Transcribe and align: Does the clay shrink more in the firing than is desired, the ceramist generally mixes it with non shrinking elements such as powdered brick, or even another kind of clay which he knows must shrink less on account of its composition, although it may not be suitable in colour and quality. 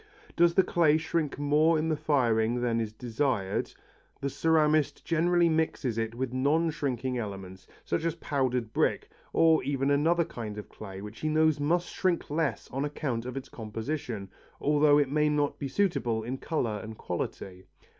Does 0.35 0.55
the 0.55 0.63
clay 0.63 0.97
shrink 0.97 1.37
more 1.37 1.77
in 1.77 1.87
the 1.89 1.95
firing 1.95 2.59
than 2.61 2.81
is 2.81 2.91
desired, 2.91 3.71
the 4.19 4.29
ceramist 4.29 5.03
generally 5.03 5.47
mixes 5.47 5.99
it 5.99 6.15
with 6.15 6.33
non 6.33 6.71
shrinking 6.71 7.19
elements 7.19 7.67
such 7.85 8.03
as 8.03 8.15
powdered 8.15 8.73
brick, 8.73 9.11
or 9.31 9.61
even 9.63 9.91
another 9.91 10.25
kind 10.25 10.57
of 10.57 10.69
clay 10.69 11.03
which 11.03 11.19
he 11.19 11.29
knows 11.29 11.59
must 11.59 11.87
shrink 11.87 12.31
less 12.31 12.67
on 12.71 12.83
account 12.83 13.27
of 13.27 13.37
its 13.37 13.47
composition, 13.47 14.27
although 14.59 14.97
it 14.97 15.11
may 15.11 15.29
not 15.29 15.59
be 15.59 15.67
suitable 15.67 16.23
in 16.23 16.39
colour 16.39 16.79
and 16.83 16.97
quality. 16.97 17.67